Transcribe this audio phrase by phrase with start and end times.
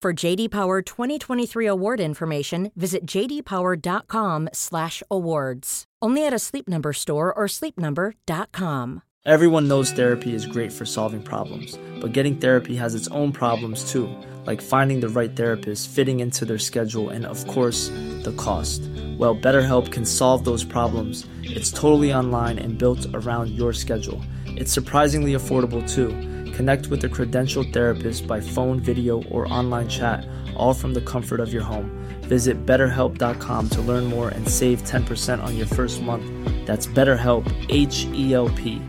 [0.00, 5.84] For JD Power 2023 award information, visit jdpower.com/awards.
[6.00, 9.02] Only at a Sleep Number store or sleepnumber.com.
[9.26, 13.90] Everyone knows therapy is great for solving problems, but getting therapy has its own problems
[13.90, 14.08] too,
[14.46, 17.88] like finding the right therapist, fitting into their schedule, and of course,
[18.22, 18.82] the cost.
[19.18, 21.26] Well, BetterHelp can solve those problems.
[21.42, 24.22] It's totally online and built around your schedule.
[24.46, 26.14] It's surprisingly affordable too.
[26.58, 31.38] Connect with a credentialed therapist by phone, video, or online chat, all from the comfort
[31.38, 31.88] of your home.
[32.22, 36.24] Visit betterhelp.com to learn more and save 10% on your first month.
[36.66, 38.80] That's BetterHelp, H E L P.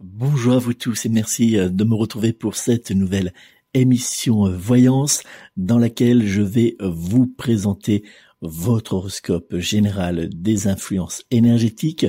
[0.00, 3.32] Bonjour à vous tous et merci euh, de me retrouver pour cette nouvelle
[3.72, 5.22] émission euh, Voyance
[5.56, 8.02] dans laquelle je vais euh, vous présenter
[8.40, 12.06] votre horoscope général des influences énergétiques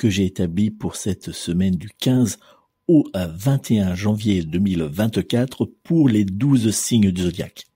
[0.00, 2.38] que j'ai établi pour cette semaine du 15
[2.88, 7.66] au 21 janvier 2024 pour les 12 signes du zodiaque.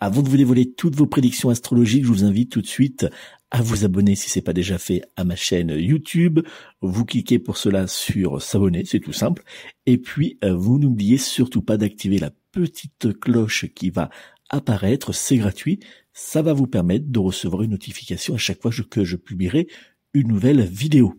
[0.00, 3.06] Avant de vous dévoiler toutes vos prédictions astrologiques, je vous invite tout de suite
[3.52, 6.40] à vous abonner si c'est pas déjà fait à ma chaîne YouTube.
[6.80, 9.44] Vous cliquez pour cela sur s'abonner, c'est tout simple.
[9.86, 14.10] Et puis, euh, vous n'oubliez surtout pas d'activer la petite cloche qui va
[14.48, 15.78] apparaître, c'est gratuit.
[16.12, 19.68] Ça va vous permettre de recevoir une notification à chaque fois que je publierai
[20.14, 21.14] une nouvelle vidéo.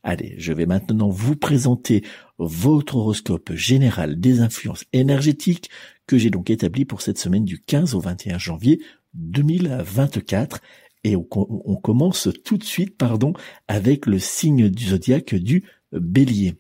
[0.05, 2.03] Allez, je vais maintenant vous présenter
[2.39, 5.71] votre horoscope général des influences énergétiques
[6.09, 8.83] que j'ai donc établi pour cette semaine du 15 au 21 janvier
[9.15, 10.59] 2024.
[11.05, 13.33] Et on, commence tout de suite, pardon,
[13.67, 16.55] avec le signe du zodiaque du bélier.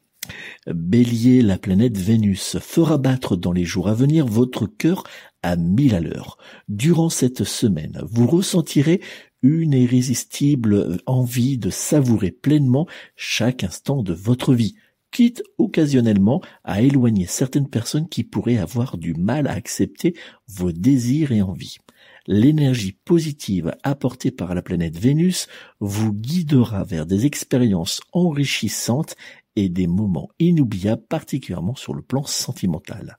[0.67, 5.05] Bélier, la planète Vénus fera battre dans les jours à venir votre cœur
[5.43, 6.39] à mille à l'heure.
[6.69, 9.01] Durant cette semaine, vous ressentirez
[9.43, 14.77] une irrésistible envie de savourer pleinement chaque instant de votre vie,
[15.11, 20.15] quitte occasionnellement à éloigner certaines personnes qui pourraient avoir du mal à accepter
[20.49, 21.79] vos désirs et envies.
[22.27, 25.49] L'énergie positive apportée par la planète Vénus
[25.81, 29.17] vous guidera vers des expériences enrichissantes
[29.57, 33.19] et des moments inoubliables particulièrement sur le plan sentimental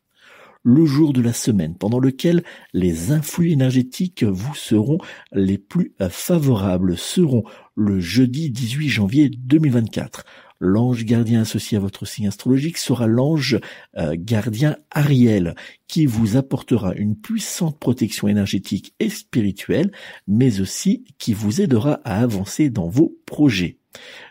[0.63, 4.97] le jour de la semaine pendant lequel les influx énergétiques vous seront
[5.33, 7.43] les plus favorables seront
[7.75, 10.23] le jeudi 18 janvier 2024.
[10.65, 13.59] L'ange gardien associé à votre signe astrologique sera l'ange
[13.97, 15.55] euh, gardien Ariel,
[15.89, 19.91] qui vous apportera une puissante protection énergétique et spirituelle,
[20.25, 23.77] mais aussi qui vous aidera à avancer dans vos projets.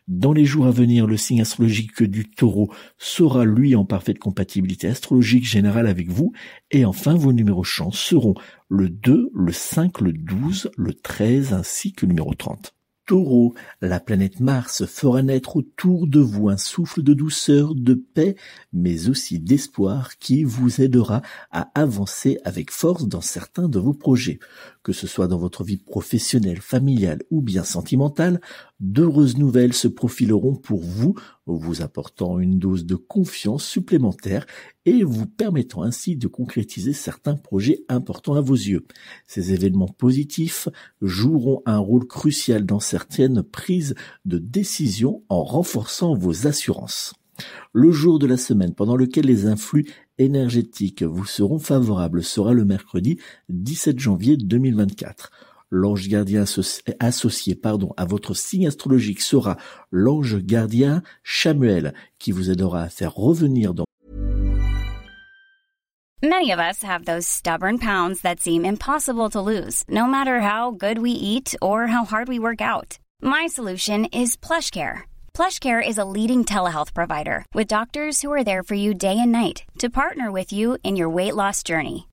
[0.09, 4.89] Dans les jours à venir, le signe astrologique du taureau sera lui en parfaite compatibilité
[4.89, 6.33] astrologique générale avec vous.
[6.71, 8.37] Et enfin, vos numéros chance seront
[8.71, 12.75] le 2, le 5, le 12, le 13 ainsi que le numéro 30.
[13.05, 18.37] Taureau, la planète Mars fera naître autour de vous un souffle de douceur, de paix,
[18.73, 21.21] mais aussi d'espoir qui vous aidera
[21.51, 24.39] à avancer avec force dans certains de vos projets.
[24.85, 28.41] Que ce soit dans votre vie professionnelle, familiale ou bien sentimentale,
[28.83, 31.15] D'heureuses nouvelles se profileront pour vous,
[31.47, 34.45] vous apportant une dose de confiance supplémentaire
[34.87, 38.85] et vous permettant ainsi de concrétiser certains projets importants à vos yeux.
[39.29, 40.69] Ces événements positifs
[41.01, 43.95] joueront un rôle crucial dans certaines prises
[44.25, 47.15] de décision en renforçant vos assurances.
[47.73, 49.87] Le jour de la semaine pendant lequel les influx
[50.19, 55.31] énergétiques vous seront favorables sera le mercredi 17 janvier 2024.
[55.75, 56.45] L'ange gardien
[57.01, 59.57] associé pardon, à votre signe astrologique sera
[59.91, 63.87] l'ange gardien Chamuel qui vous aidera à faire revenir dans
[66.23, 70.73] Many of us have those stubborn pounds that seem impossible to lose, no matter how
[70.73, 72.99] good we eat or how hard we work out.
[73.23, 75.05] My solution is PlushCare.
[75.35, 79.33] PlushCare is a leading telehealth provider with doctors who are there for you day and
[79.33, 82.09] night to partner with you in your weight loss journey.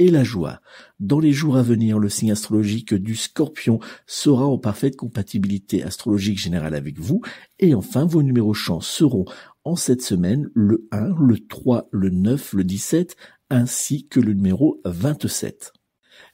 [0.00, 0.60] et la joie.
[0.98, 6.38] Dans les jours à venir, le signe astrologique du scorpion sera en parfaite compatibilité astrologique
[6.38, 7.20] générale avec vous.
[7.58, 9.26] Et enfin, vos numéros chance seront
[9.62, 13.14] en cette semaine le 1, le 3, le 9, le 17,
[13.50, 15.74] ainsi que le numéro 27.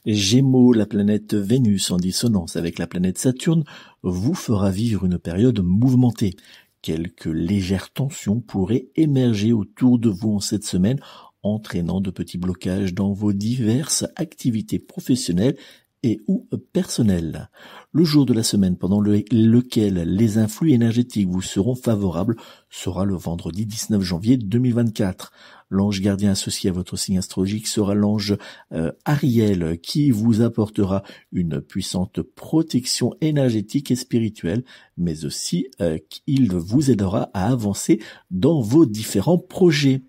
[0.05, 3.65] Gémeaux, la planète Vénus en dissonance avec la planète Saturne
[4.01, 6.35] vous fera vivre une période mouvementée.
[6.81, 11.01] Quelques légères tensions pourraient émerger autour de vous en cette semaine
[11.43, 15.57] entraînant de petits blocages dans vos diverses activités professionnelles
[16.03, 17.49] et ou personnelles.
[17.91, 22.35] Le jour de la semaine pendant lequel les influx énergétiques vous seront favorables
[22.69, 25.31] sera le vendredi 19 janvier 2024.
[25.69, 28.37] L'ange gardien associé à votre signe astrologique sera l'ange
[28.71, 31.03] euh, Ariel qui vous apportera
[31.33, 34.63] une puissante protection énergétique et spirituelle,
[34.95, 37.99] mais aussi euh, il vous aidera à avancer
[38.31, 40.01] dans vos différents projets.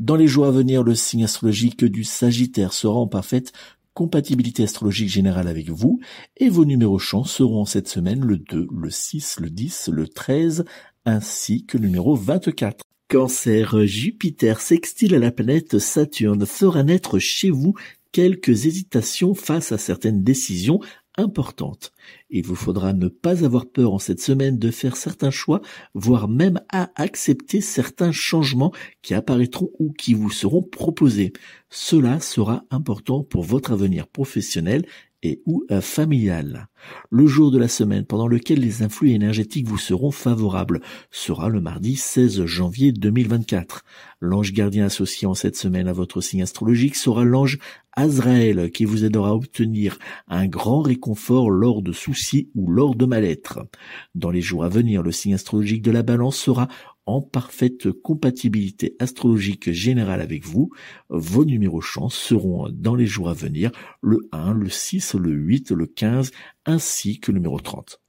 [0.00, 3.52] Dans les jours à venir, le signe astrologique du Sagittaire sera en parfaite
[3.94, 6.00] compatibilité astrologique générale avec vous
[6.36, 10.64] et vos numéros chance seront cette semaine le 2, le 6, le 10, le 13
[11.04, 12.84] ainsi que le numéro 24.
[13.08, 17.74] Cancer, Jupiter sextile à la planète Saturne fera naître chez vous
[18.12, 20.80] quelques hésitations face à certaines décisions
[21.16, 21.92] importantes.
[22.30, 25.60] Il vous faudra ne pas avoir peur en cette semaine de faire certains choix,
[25.94, 28.72] voire même à accepter certains changements
[29.02, 31.32] qui apparaîtront ou qui vous seront proposés.
[31.70, 34.84] Cela sera important pour votre avenir professionnel
[35.22, 36.68] et ou familial.
[37.10, 40.80] Le jour de la semaine pendant lequel les influx énergétiques vous seront favorables
[41.10, 43.84] sera le mardi 16 janvier 2024.
[44.20, 47.58] L'ange gardien associé en cette semaine à votre signe astrologique sera l'ange
[47.94, 49.98] Azraël qui vous aidera à obtenir
[50.28, 53.66] un grand réconfort lors de soucis ou lors de mal-être.
[54.14, 56.68] Dans les jours à venir, le signe astrologique de la balance sera
[57.06, 60.70] en parfaite compatibilité astrologique générale avec vous.
[61.08, 63.70] Vos numéros chance seront dans les jours à venir
[64.00, 66.30] le 1, le 6, le 8, le 15
[66.66, 68.00] ainsi que le numéro 30.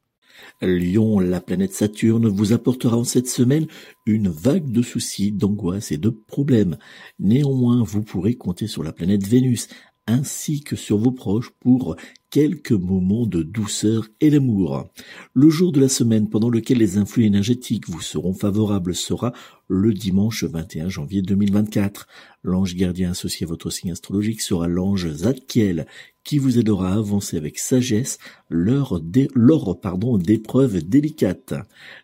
[0.61, 3.67] Lion, la planète Saturne, vous apportera en cette semaine
[4.05, 6.77] une vague de soucis, d'angoisses et de problèmes.
[7.19, 9.67] Néanmoins, vous pourrez compter sur la planète Vénus
[10.07, 11.95] ainsi que sur vos proches pour
[12.29, 14.89] quelques moments de douceur et d'amour.
[15.35, 19.33] Le jour de la semaine pendant lequel les influx énergétiques vous seront favorables sera
[19.67, 22.07] le dimanche 21 janvier 2024.
[22.41, 25.85] L'ange gardien associé à votre signe astrologique sera l'ange Zadkiel
[26.23, 28.17] qui vous aidera à avancer avec sagesse
[28.49, 31.53] lors d'épreuves délicates.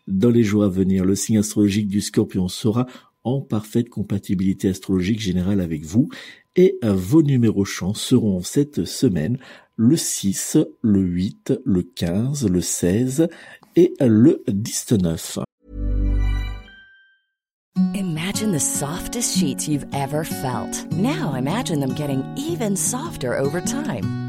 [0.07, 2.85] Dans les jours à venir, le signe astrologique du scorpion sera
[3.23, 6.09] en parfaite compatibilité astrologique générale avec vous
[6.55, 9.37] et vos numéros chance seront cette semaine
[9.75, 13.27] le 6, le 8, le 15, le 16
[13.75, 15.39] et le 19.
[17.95, 20.85] Imagine the softest sheets you've ever felt.
[20.91, 24.28] Now imagine them getting even softer over time.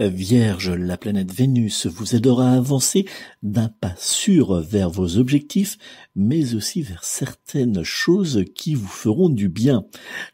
[0.00, 3.06] Vierge, la planète Vénus vous aidera à avancer
[3.44, 5.78] d'un pas sûr vers vos objectifs,
[6.16, 9.84] mais aussi vers certaines choses qui vous feront du bien.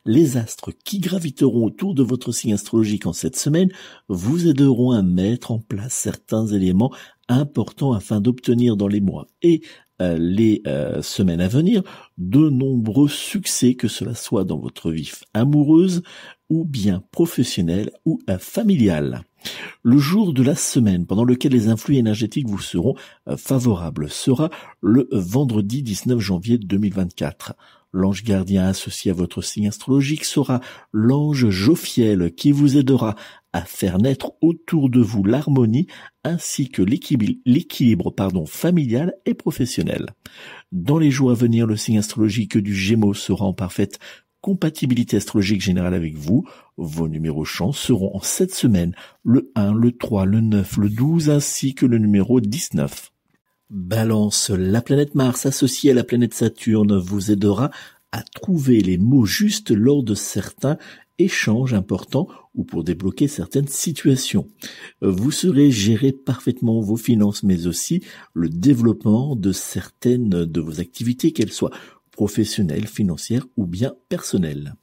[0.06, 3.70] Les astres qui graviteront autour de votre signe astrologique en cette semaine
[4.08, 6.94] vous aideront à mettre en place certains éléments
[7.28, 9.60] importants afin d'obtenir dans les mois et
[10.00, 11.82] euh, les euh, semaines à venir
[12.16, 16.02] de nombreux succès, que cela soit dans votre vie amoureuse
[16.48, 19.22] ou bien professionnelle ou euh, familiale.
[19.82, 22.94] Le jour de la semaine pendant lequel les influx énergétiques vous seront
[23.37, 27.54] favorables sera le vendredi 19 janvier 2024.
[27.92, 30.61] L'ange gardien associé à votre signe astrologique sera
[30.92, 33.16] l'ange Jophiel qui vous aidera
[33.52, 35.88] à faire naître autour de vous l'harmonie
[36.23, 38.14] ainsi que l'équilibre
[38.47, 40.06] familial et professionnel.
[40.70, 43.99] Dans les jours à venir, le signe astrologique du Gémeaux sera en parfaite
[44.40, 46.47] compatibilité astrologique générale avec vous.
[46.76, 48.94] Vos numéros chance seront en cette semaine
[49.25, 53.12] le 1, le 3, le 9, le 12 ainsi que le numéro 19.
[53.70, 57.70] Balance, la planète Mars associée à la planète Saturne vous aidera
[58.12, 60.76] à trouver les mots justes lors de certains
[61.20, 64.49] échanges importants ou pour débloquer certaines situations.
[65.02, 68.02] Vous serez gérer parfaitement vos finances mais aussi
[68.35, 71.70] le développement de certaines de vos activités, qu'elles soient
[72.20, 74.74] professionnelle, financière ou bien personnelle.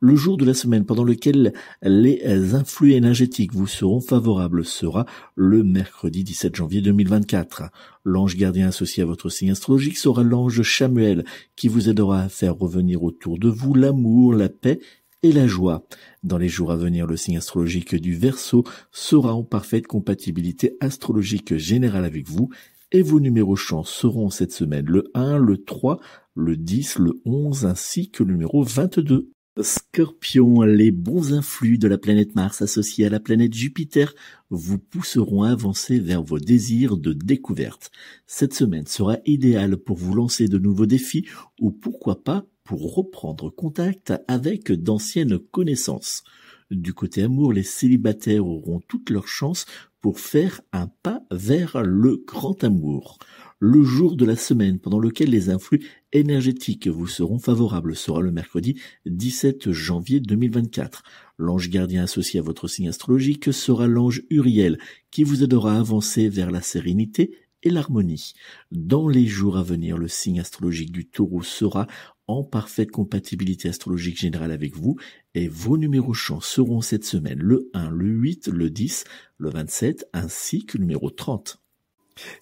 [0.00, 1.52] Le jour de la semaine pendant lequel
[1.82, 5.04] les influx énergétiques vous seront favorables sera
[5.34, 7.64] le mercredi 17 janvier 2024.
[8.04, 11.26] L'ange gardien associé à votre signe astrologique sera l'ange Chamuel
[11.56, 14.80] qui vous aidera à faire revenir autour de vous l'amour, la paix
[15.22, 15.86] et la joie.
[16.22, 21.54] Dans les jours à venir, le signe astrologique du Verseau sera en parfaite compatibilité astrologique
[21.54, 22.48] générale avec vous
[22.92, 26.00] et vos numéros chance seront cette semaine le 1, le 3,
[26.38, 29.32] le 10, le 11 ainsi que le numéro 22.
[29.60, 34.14] Scorpion, les bons influx de la planète Mars associés à la planète Jupiter
[34.48, 37.90] vous pousseront à avancer vers vos désirs de découverte.
[38.28, 41.26] Cette semaine sera idéale pour vous lancer de nouveaux défis
[41.60, 46.22] ou pourquoi pas pour reprendre contact avec d'anciennes connaissances.
[46.70, 49.66] Du côté amour, les célibataires auront toutes leurs chances
[50.00, 53.18] pour faire un pas vers le grand amour.
[53.60, 58.30] Le jour de la semaine pendant lequel les influx énergétiques vous seront favorables sera le
[58.30, 61.02] mercredi 17 janvier 2024.
[61.38, 64.78] L'ange gardien associé à votre signe astrologique sera l'ange Uriel
[65.10, 68.34] qui vous aidera à avancer vers la sérénité et l'harmonie.
[68.70, 71.88] Dans les jours à venir, le signe astrologique du taureau sera
[72.28, 74.98] en parfaite compatibilité astrologique générale avec vous
[75.34, 79.02] et vos numéros chants seront cette semaine le 1, le 8, le 10,
[79.38, 81.60] le 27 ainsi que le numéro 30.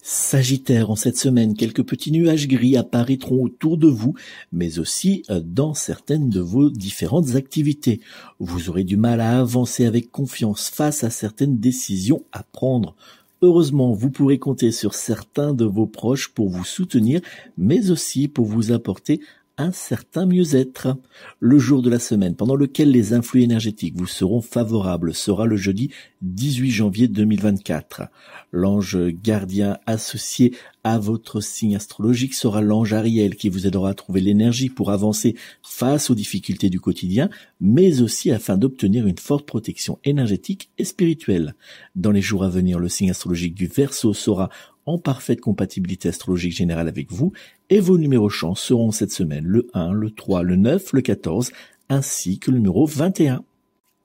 [0.01, 4.13] Sagittaire, en cette semaine, quelques petits nuages gris apparaîtront autour de vous,
[4.51, 8.01] mais aussi euh, dans certaines de vos différentes activités.
[8.39, 12.95] Vous aurez du mal à avancer avec confiance face à certaines décisions à prendre.
[13.41, 17.21] Heureusement, vous pourrez compter sur certains de vos proches pour vous soutenir,
[17.57, 19.21] mais aussi pour vous apporter
[19.57, 20.97] un certain mieux-être.
[21.39, 25.57] Le jour de la semaine pendant lequel les influx énergétiques vous seront favorables sera le
[25.57, 28.03] jeudi 18 janvier 2024.
[28.51, 34.21] L'ange gardien associé à votre signe astrologique sera l'ange Ariel qui vous aidera à trouver
[34.21, 39.99] l'énergie pour avancer face aux difficultés du quotidien, mais aussi afin d'obtenir une forte protection
[40.05, 41.55] énergétique et spirituelle.
[41.95, 44.49] Dans les jours à venir, le signe astrologique du Verseau sera
[44.87, 47.33] en parfaite compatibilité astrologique générale avec vous
[47.69, 51.51] et vos numéros chance seront cette semaine le 1, le 3, le 9, le 14
[51.89, 53.43] ainsi que le numéro 21.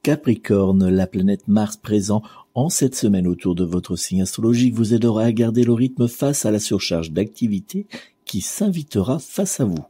[0.03, 2.23] Capricorne, la planète Mars présent
[2.55, 6.45] en cette semaine autour de votre signe astrologique vous aidera à garder le rythme face
[6.45, 7.87] à la surcharge d'activité
[8.25, 9.87] qui s'invitera face à vous.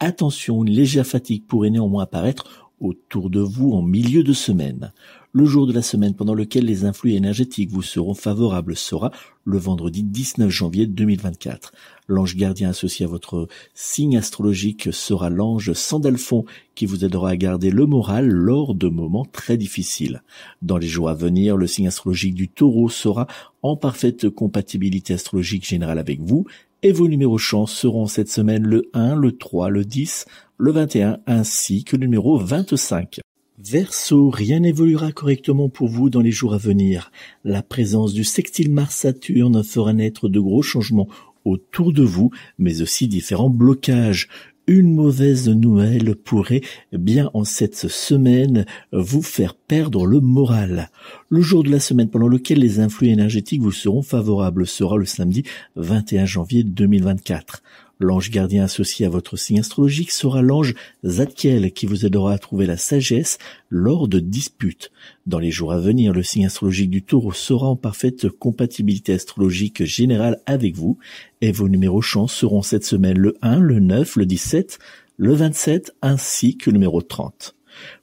[0.00, 4.92] Attention, une légère fatigue pourrait néanmoins apparaître autour de vous en milieu de semaine.
[5.32, 9.12] Le jour de la semaine pendant lequel les influx énergétiques vous seront favorables sera
[9.44, 11.72] le vendredi 19 janvier 2024.
[12.08, 17.70] L'ange gardien associé à votre signe astrologique sera l'ange Sandalphon qui vous aidera à garder
[17.70, 20.24] le moral lors de moments très difficiles.
[20.62, 23.28] Dans les jours à venir, le signe astrologique du taureau sera
[23.62, 26.44] en parfaite compatibilité astrologique générale avec vous
[26.82, 30.24] et vos numéros chance seront cette semaine le 1, le 3, le 10,
[30.58, 33.20] le 21 ainsi que le numéro 25.
[33.62, 37.12] Verseau, rien n'évoluera correctement pour vous dans les jours à venir.
[37.44, 41.08] La présence du sextile Mars-Saturne fera naître de gros changements
[41.44, 44.28] autour de vous, mais aussi différents blocages.
[44.66, 46.62] Une mauvaise nouvelle pourrait
[46.92, 50.88] bien en cette semaine vous faire perdre le moral.
[51.28, 55.04] Le jour de la semaine pendant lequel les influx énergétiques vous seront favorables sera le
[55.04, 55.42] samedi
[55.76, 57.62] 21 janvier 2024.
[58.00, 62.64] L'ange gardien associé à votre signe astrologique sera l'ange Zadkiel qui vous aidera à trouver
[62.64, 63.36] la sagesse
[63.68, 64.90] lors de disputes.
[65.26, 69.84] Dans les jours à venir, le signe astrologique du taureau sera en parfaite compatibilité astrologique
[69.84, 70.96] générale avec vous
[71.42, 74.78] et vos numéros chance seront cette semaine le 1, le 9, le 17,
[75.18, 77.54] le 27 ainsi que le numéro 30.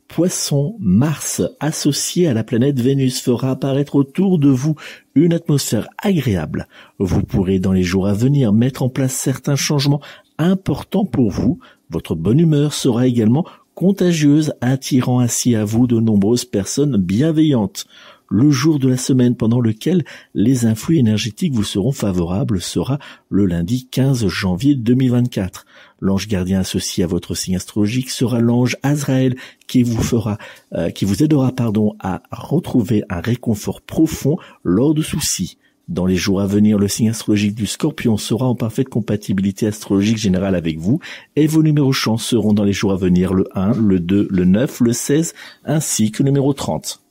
[0.08, 4.76] Poisson, Mars associé à la planète Vénus fera apparaître autour de vous
[5.16, 6.68] une atmosphère agréable.
[6.98, 10.02] Vous pourrez dans les jours à venir mettre en place certains changements
[10.38, 11.60] importants pour vous.
[11.90, 13.46] Votre bonne humeur sera également
[13.76, 17.86] contagieuse, attirant ainsi à vous de nombreuses personnes bienveillantes.
[18.30, 20.04] Le jour de la semaine pendant lequel
[20.34, 25.66] les influx énergétiques vous seront favorables sera le lundi 15 janvier 2024.
[26.02, 30.38] L'ange gardien associé à votre signe astrologique sera l'ange Azraël qui vous fera,
[30.74, 35.58] euh, qui vous aidera, pardon, à retrouver un réconfort profond lors de soucis.
[35.88, 40.18] Dans les jours à venir, le signe astrologique du scorpion sera en parfaite compatibilité astrologique
[40.18, 41.00] générale avec vous
[41.38, 44.44] et vos numéros chance seront dans les jours à venir le 1, le 2, le
[44.44, 47.07] 9, le 16 ainsi que le numéro 30.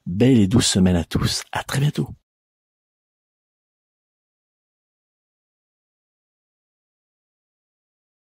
[0.06, 1.42] Belle et douce semaine à tous.
[1.52, 2.08] À très bientôt.